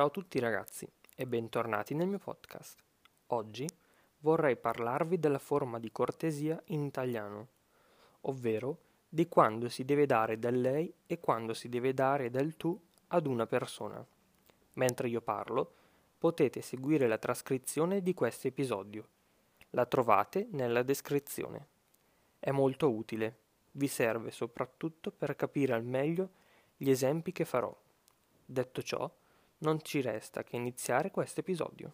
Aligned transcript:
Ciao 0.00 0.08
a 0.08 0.12
tutti 0.12 0.38
ragazzi 0.38 0.90
e 1.14 1.26
bentornati 1.26 1.92
nel 1.92 2.08
mio 2.08 2.16
podcast. 2.16 2.78
Oggi 3.26 3.68
vorrei 4.20 4.56
parlarvi 4.56 5.18
della 5.18 5.38
forma 5.38 5.78
di 5.78 5.92
cortesia 5.92 6.58
in 6.68 6.84
italiano, 6.84 7.48
ovvero 8.22 8.78
di 9.06 9.28
quando 9.28 9.68
si 9.68 9.84
deve 9.84 10.06
dare 10.06 10.38
del 10.38 10.58
lei 10.58 10.90
e 11.04 11.20
quando 11.20 11.52
si 11.52 11.68
deve 11.68 11.92
dare 11.92 12.30
del 12.30 12.56
tu 12.56 12.80
ad 13.08 13.26
una 13.26 13.44
persona. 13.46 14.02
Mentre 14.72 15.08
io 15.08 15.20
parlo, 15.20 15.74
potete 16.16 16.62
seguire 16.62 17.06
la 17.06 17.18
trascrizione 17.18 18.00
di 18.00 18.14
questo 18.14 18.46
episodio. 18.46 19.06
La 19.72 19.84
trovate 19.84 20.48
nella 20.52 20.82
descrizione. 20.82 21.68
È 22.38 22.50
molto 22.50 22.90
utile, 22.90 23.36
vi 23.72 23.86
serve 23.86 24.30
soprattutto 24.30 25.10
per 25.10 25.36
capire 25.36 25.74
al 25.74 25.84
meglio 25.84 26.30
gli 26.74 26.88
esempi 26.88 27.32
che 27.32 27.44
farò. 27.44 27.78
Detto 28.46 28.80
ciò, 28.82 29.18
non 29.60 29.82
ci 29.82 30.00
resta 30.00 30.42
che 30.42 30.56
iniziare 30.56 31.10
questo 31.10 31.40
episodio. 31.40 31.92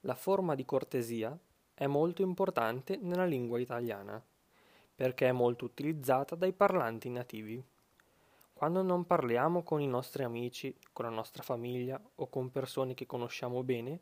La 0.00 0.14
forma 0.14 0.54
di 0.54 0.64
cortesia 0.64 1.38
è 1.72 1.86
molto 1.86 2.22
importante 2.22 2.98
nella 3.00 3.24
lingua 3.24 3.58
italiana 3.58 4.22
perché 4.94 5.28
è 5.28 5.32
molto 5.32 5.64
utilizzata 5.64 6.34
dai 6.34 6.52
parlanti 6.52 7.08
nativi. 7.08 7.62
Quando 8.52 8.82
non 8.82 9.06
parliamo 9.06 9.62
con 9.62 9.80
i 9.80 9.86
nostri 9.86 10.24
amici, 10.24 10.76
con 10.92 11.06
la 11.06 11.10
nostra 11.10 11.42
famiglia 11.42 11.98
o 12.16 12.28
con 12.28 12.50
persone 12.50 12.92
che 12.92 13.06
conosciamo 13.06 13.62
bene, 13.62 14.00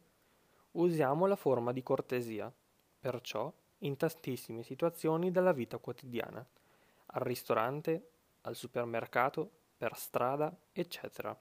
usiamo 0.72 1.26
la 1.26 1.36
forma 1.36 1.70
di 1.70 1.84
cortesia. 1.84 2.52
Perciò 2.98 3.52
in 3.80 3.96
tantissime 3.96 4.62
situazioni 4.62 5.30
della 5.30 5.52
vita 5.52 5.78
quotidiana, 5.78 6.44
al 7.06 7.22
ristorante, 7.22 8.10
al 8.42 8.56
supermercato, 8.56 9.50
per 9.76 9.96
strada, 9.96 10.54
eccetera. 10.72 11.38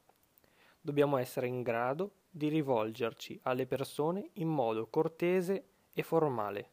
Dobbiamo 0.80 1.18
essere 1.18 1.48
in 1.48 1.64
grado 1.64 2.12
di 2.30 2.50
rivolgerci 2.50 3.40
alle 3.44 3.66
persone 3.66 4.30
in 4.34 4.48
modo 4.48 4.88
cortese 4.88 5.66
e 5.94 6.04
formale. 6.04 6.70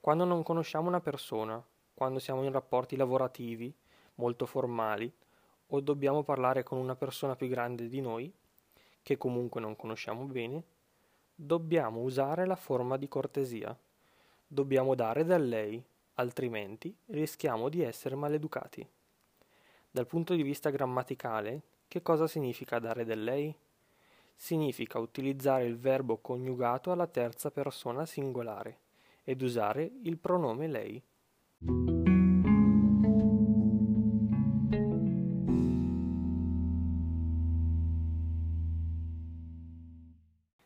Quando 0.00 0.24
non 0.24 0.42
conosciamo 0.42 0.88
una 0.88 1.00
persona, 1.00 1.62
quando 1.94 2.18
siamo 2.18 2.42
in 2.42 2.52
rapporti 2.52 2.96
lavorativi 2.96 3.72
molto 4.16 4.46
formali 4.46 5.12
o 5.68 5.80
dobbiamo 5.80 6.22
parlare 6.22 6.62
con 6.62 6.78
una 6.78 6.96
persona 6.96 7.36
più 7.36 7.46
grande 7.46 7.88
di 7.88 8.00
noi, 8.00 8.32
che 9.02 9.16
comunque 9.16 9.60
non 9.60 9.76
conosciamo 9.76 10.24
bene, 10.24 10.64
dobbiamo 11.34 12.00
usare 12.00 12.46
la 12.46 12.56
forma 12.56 12.96
di 12.96 13.06
cortesia 13.06 13.78
Dobbiamo 14.50 14.94
dare 14.94 15.26
da 15.26 15.36
lei, 15.36 15.84
altrimenti 16.14 16.96
rischiamo 17.08 17.68
di 17.68 17.82
essere 17.82 18.14
maleducati. 18.14 18.88
Dal 19.90 20.06
punto 20.06 20.34
di 20.34 20.42
vista 20.42 20.70
grammaticale, 20.70 21.60
che 21.86 22.00
cosa 22.00 22.26
significa 22.26 22.78
dare 22.78 23.04
del 23.04 23.24
lei? 23.24 23.54
Significa 24.34 24.98
utilizzare 25.00 25.66
il 25.66 25.76
verbo 25.76 26.16
coniugato 26.16 26.90
alla 26.90 27.06
terza 27.06 27.50
persona 27.50 28.06
singolare 28.06 28.78
ed 29.22 29.42
usare 29.42 29.92
il 30.04 30.16
pronome 30.16 30.66
lei. 30.66 31.02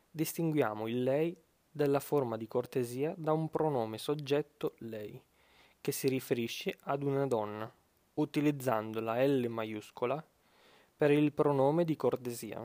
Distinguiamo 0.09 0.87
il 0.87 1.03
lei 1.03 1.37
della 1.73 2.01
forma 2.01 2.37
di 2.37 2.47
cortesia 2.47 3.15
da 3.17 3.33
un 3.33 3.49
pronome 3.49 3.97
soggetto 3.97 4.75
lei, 4.79 5.21
che 5.81 5.91
si 5.91 6.07
riferisce 6.09 6.77
ad 6.83 7.03
una 7.03 7.27
donna, 7.27 7.73
utilizzando 8.15 9.01
la 9.01 9.25
L 9.25 9.47
maiuscola 9.49 10.23
per 10.95 11.11
il 11.11 11.33
pronome 11.33 11.85
di 11.85 11.97
cortesia. 11.97 12.65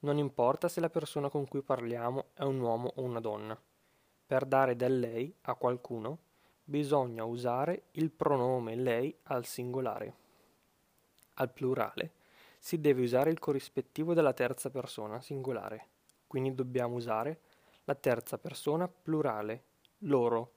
Non 0.00 0.16
importa 0.16 0.68
se 0.68 0.80
la 0.80 0.88
persona 0.88 1.28
con 1.28 1.46
cui 1.46 1.60
parliamo 1.60 2.28
è 2.32 2.42
un 2.42 2.58
uomo 2.58 2.94
o 2.96 3.02
una 3.02 3.20
donna. 3.20 3.60
Per 4.26 4.46
dare 4.46 4.74
del 4.74 4.98
lei 4.98 5.32
a 5.42 5.54
qualcuno 5.54 6.18
bisogna 6.64 7.24
usare 7.24 7.84
il 7.92 8.10
pronome 8.10 8.74
lei 8.74 9.14
al 9.24 9.44
singolare. 9.44 10.14
Al 11.34 11.52
plurale 11.52 12.12
si 12.58 12.80
deve 12.80 13.02
usare 13.02 13.30
il 13.30 13.38
corrispettivo 13.38 14.14
della 14.14 14.32
terza 14.32 14.70
persona 14.70 15.20
singolare, 15.20 15.88
quindi 16.26 16.54
dobbiamo 16.54 16.94
usare 16.94 17.40
la 17.84 17.94
terza 17.96 18.38
persona 18.38 18.86
plurale, 18.86 19.64
loro. 19.98 20.52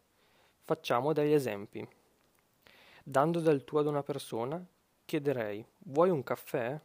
Facciamo 0.63 1.11
degli 1.11 1.33
esempi. 1.33 1.87
Dando 3.03 3.39
del 3.39 3.63
tu 3.63 3.77
ad 3.77 3.87
una 3.87 4.03
persona, 4.03 4.63
chiederei 5.05 5.65
vuoi 5.79 6.09
un 6.09 6.23
caffè? 6.23 6.79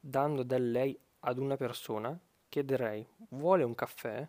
Dando 0.00 0.42
del 0.42 0.70
lei 0.70 0.98
ad 1.20 1.38
una 1.38 1.56
persona, 1.56 2.18
chiederei 2.48 3.06
vuole 3.30 3.62
un 3.64 3.74
caffè? 3.74 4.26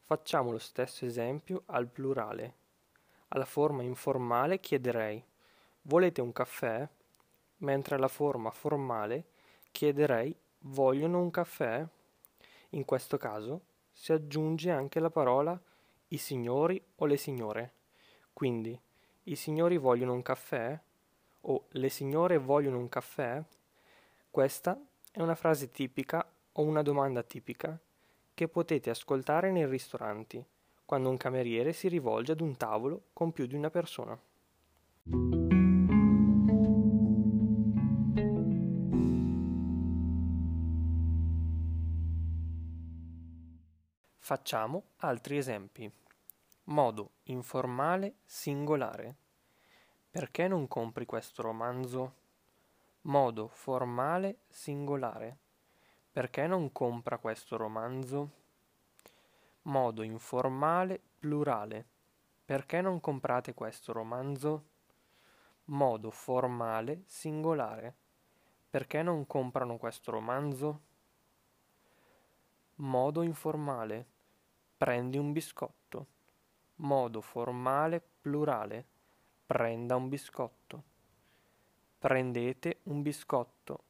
Facciamo 0.00 0.50
lo 0.50 0.58
stesso 0.58 1.04
esempio 1.04 1.62
al 1.66 1.86
plurale. 1.86 2.54
Alla 3.28 3.46
forma 3.46 3.82
informale 3.82 4.60
chiederei 4.60 5.22
volete 5.82 6.20
un 6.20 6.32
caffè? 6.32 6.86
Mentre 7.58 7.94
alla 7.94 8.08
forma 8.08 8.50
formale 8.50 9.24
chiederei 9.70 10.34
vogliono 10.60 11.20
un 11.20 11.30
caffè? 11.30 11.86
In 12.70 12.84
questo 12.84 13.16
caso 13.16 13.72
si 13.94 14.12
aggiunge 14.12 14.70
anche 14.70 15.00
la 15.00 15.08
parola 15.08 15.58
i 16.08 16.18
signori 16.18 16.82
o 16.96 17.06
le 17.06 17.16
signore. 17.16 17.72
Quindi, 18.32 18.78
i 19.24 19.36
signori 19.36 19.78
vogliono 19.78 20.12
un 20.12 20.22
caffè? 20.22 20.78
O 21.42 21.66
le 21.68 21.88
signore 21.88 22.36
vogliono 22.38 22.78
un 22.78 22.88
caffè? 22.88 23.42
Questa 24.30 24.78
è 25.12 25.20
una 25.20 25.36
frase 25.36 25.70
tipica 25.70 26.28
o 26.52 26.62
una 26.62 26.82
domanda 26.82 27.22
tipica 27.22 27.78
che 28.34 28.48
potete 28.48 28.90
ascoltare 28.90 29.52
nei 29.52 29.66
ristoranti, 29.66 30.44
quando 30.84 31.08
un 31.08 31.16
cameriere 31.16 31.72
si 31.72 31.88
rivolge 31.88 32.32
ad 32.32 32.40
un 32.40 32.56
tavolo 32.56 33.04
con 33.12 33.32
più 33.32 33.46
di 33.46 33.54
una 33.54 33.70
persona. 33.70 34.18
Facciamo 44.26 44.84
altri 45.00 45.36
esempi. 45.36 45.92
Modo 46.68 47.10
informale 47.24 48.20
singolare. 48.24 49.16
Perché 50.10 50.48
non 50.48 50.66
compri 50.66 51.04
questo 51.04 51.42
romanzo? 51.42 52.14
Modo 53.02 53.48
formale 53.48 54.38
singolare. 54.48 55.36
Perché 56.10 56.46
non 56.46 56.72
compra 56.72 57.18
questo 57.18 57.58
romanzo? 57.58 58.30
Modo 59.64 60.02
informale 60.02 61.02
plurale. 61.18 61.86
Perché 62.46 62.80
non 62.80 63.00
comprate 63.00 63.52
questo 63.52 63.92
romanzo? 63.92 64.64
Modo 65.64 66.10
formale 66.10 67.02
singolare. 67.04 67.94
Perché 68.70 69.02
non 69.02 69.26
comprano 69.26 69.76
questo 69.76 70.10
romanzo? 70.10 70.80
Modo 72.76 73.20
informale 73.20 74.12
prendi 74.84 75.16
un 75.16 75.32
biscotto. 75.32 76.06
Modo 76.76 77.22
formale 77.22 78.02
plurale. 78.20 78.84
Prenda 79.46 79.96
un 79.96 80.10
biscotto. 80.10 80.82
Prendete 81.98 82.80
un 82.82 83.00
biscotto. 83.00 83.82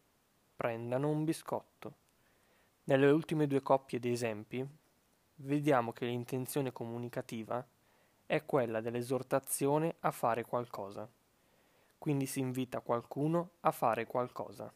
Prendano 0.54 1.08
un 1.08 1.24
biscotto. 1.24 1.94
Nelle 2.84 3.10
ultime 3.10 3.48
due 3.48 3.60
coppie 3.60 3.98
di 3.98 4.12
esempi, 4.12 4.64
vediamo 5.38 5.92
che 5.92 6.06
l'intenzione 6.06 6.70
comunicativa 6.70 7.66
è 8.24 8.44
quella 8.44 8.80
dell'esortazione 8.80 9.96
a 9.98 10.12
fare 10.12 10.44
qualcosa. 10.44 11.10
Quindi 11.98 12.26
si 12.26 12.38
invita 12.38 12.78
qualcuno 12.78 13.50
a 13.62 13.72
fare 13.72 14.06
qualcosa, 14.06 14.72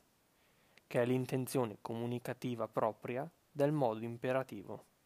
che 0.84 1.00
è 1.00 1.06
l'intenzione 1.06 1.78
comunicativa 1.80 2.66
propria 2.66 3.30
del 3.52 3.70
modo 3.70 4.02
imperativo 4.02 4.96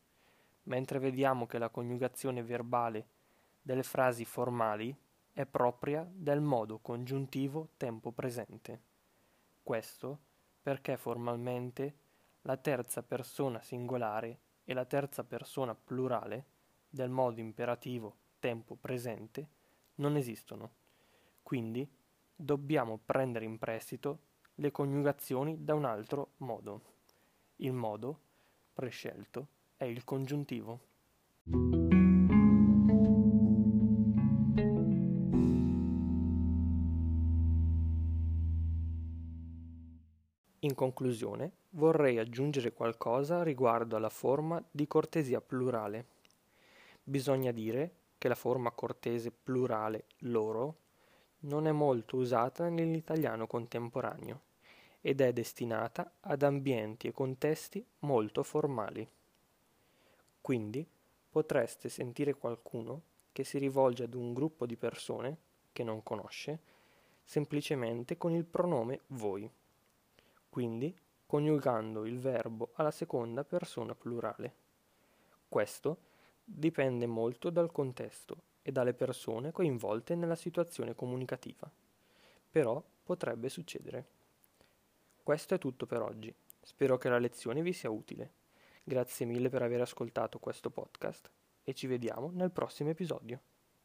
mentre 0.65 0.99
vediamo 0.99 1.47
che 1.47 1.59
la 1.59 1.69
coniugazione 1.69 2.43
verbale 2.43 3.07
delle 3.61 3.83
frasi 3.83 4.25
formali 4.25 4.95
è 5.33 5.47
propria 5.47 6.07
del 6.13 6.41
modo 6.41 6.79
congiuntivo 6.79 7.71
tempo 7.77 8.11
presente. 8.13 8.81
Questo 9.63 10.19
perché 10.63 10.97
formalmente 10.97 11.97
la 12.43 12.57
terza 12.57 13.03
persona 13.03 13.63
singolare 13.63 14.39
e 14.65 14.75
la 14.75 14.85
terza 14.85 15.25
persona 15.25 15.75
plurale 15.75 16.47
del 16.89 17.09
modo 17.09 17.41
imperativo 17.41 18.17
tempo 18.39 18.77
presente 18.77 19.49
non 19.97 20.17
esistono. 20.17 20.71
Quindi 21.43 21.89
dobbiamo 22.35 22.99
prendere 23.05 23.45
in 23.45 23.59
prestito 23.59 24.31
le 24.57 24.71
coniugazioni 24.71 25.65
da 25.65 25.75
un 25.75 25.85
altro 25.85 26.33
modo. 26.39 26.83
Il 27.57 27.73
modo 27.73 28.21
prescelto 28.75 29.61
è 29.83 29.87
il 29.87 30.05
congiuntivo. 30.05 30.81
In 40.61 40.75
conclusione, 40.77 41.53
vorrei 41.71 42.19
aggiungere 42.19 42.73
qualcosa 42.73 43.43
riguardo 43.43 43.97
alla 43.97 44.09
forma 44.09 44.65
di 44.71 44.87
cortesia 44.87 45.41
plurale. 45.41 46.07
Bisogna 47.03 47.51
dire 47.51 47.97
che 48.19 48.29
la 48.29 48.37
forma 48.37 48.71
cortese 48.71 49.33
plurale 49.33 50.05
loro 50.19 50.77
non 51.41 51.67
è 51.67 51.73
molto 51.73 52.17
usata 52.17 52.69
nell'italiano 52.69 53.49
contemporaneo 53.49 54.43
ed 55.01 55.21
è 55.21 55.33
destinata 55.33 56.19
ad 56.21 56.45
ambienti 56.45 57.09
e 57.09 57.13
contesti 57.13 57.85
molto 58.01 58.45
formali. 58.45 59.09
Quindi 60.43 60.87
potreste 61.31 61.89
sentire 61.89 62.35
qualcuno 62.35 63.01
che 63.33 63.45
si 63.45 63.57
rivolge 63.59 64.03
ad 64.03 64.15
un 64.15 64.35
gruppo 64.35 64.67
di 64.67 64.77
persone 64.77 65.39
che 65.73 65.83
non 65.85 66.03
conosce 66.03 66.59
semplicemente 67.25 68.19
con 68.19 68.33
il 68.33 68.45
pronome 68.45 69.01
voi, 69.09 69.49
quindi 70.51 70.95
coniugando 71.25 72.05
il 72.05 72.19
verbo 72.19 72.73
alla 72.75 72.91
seconda 72.91 73.45
persona 73.45 73.95
plurale. 73.95 74.55
Questo 75.49 75.97
dipende 76.45 77.07
molto 77.07 77.49
dal 77.49 77.71
contesto 77.71 78.43
e 78.63 78.73
dalle 78.73 78.95
persone 78.95 79.53
coinvolte 79.53 80.15
nella 80.15 80.35
situazione 80.35 80.95
comunicativa, 80.95 81.71
però 82.51 82.83
potrebbe 83.05 83.49
succedere. 83.49 84.07
Questo 85.23 85.55
è 85.55 85.59
tutto 85.59 85.87
per 85.87 86.03
oggi. 86.03 86.35
Spero 86.61 86.99
che 86.99 87.09
la 87.09 87.19
lezione 87.19 87.63
vi 87.63 87.73
sia 87.73 87.91
utile. 87.91 88.42
Grazie 88.85 89.27
mille 89.27 89.49
per 89.49 89.63
aver 89.63 89.81
ascoltato 89.81 90.41
questo 90.41 90.69
podcast 90.71 91.31
e 91.63 91.73
ci 91.73 91.87
vediamo 91.87 92.31
nel 92.33 92.51
prossimo 92.51 92.91
episodio. 92.91 93.52